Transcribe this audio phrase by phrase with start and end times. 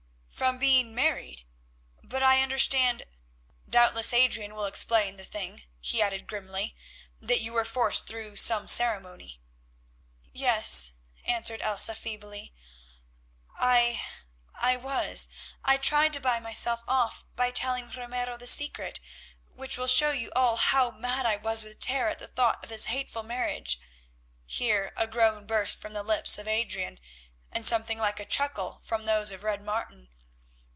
[0.33, 1.45] "From being married?
[2.01, 8.37] But I understand—doubtless Adrian will explain the thing," he added grimly—"that you were forced through
[8.37, 9.39] some ceremony."
[10.33, 10.93] "Yes,"
[11.25, 12.55] answered Elsa feebly,
[13.59, 15.29] "I—I—was.
[15.63, 18.99] I tried to buy myself off by telling Ramiro the secret,
[19.53, 22.69] which will show you all how mad I was with terror at the thought of
[22.69, 26.99] this hateful marriage"—here a groan burst from the lips of Adrian,
[27.51, 30.07] and something like a chuckle from those of Red Martin.